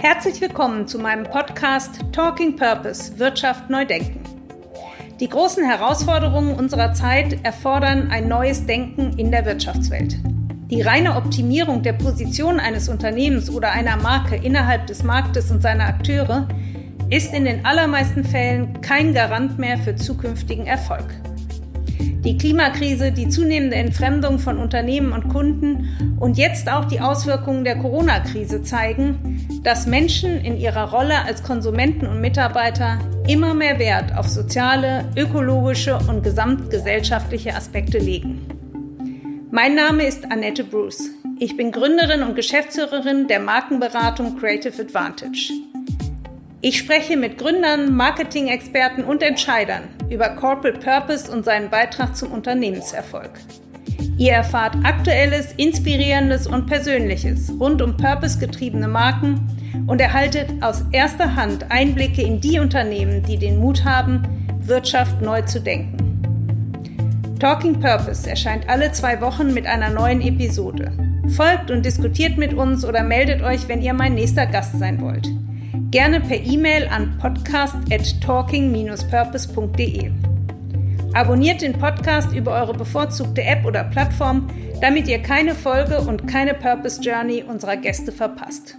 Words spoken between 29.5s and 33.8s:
dass Menschen in ihrer Rolle als Konsumenten und Mitarbeiter immer mehr